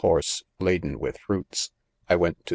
[0.19, 2.49] se, laden with fruity | I went to.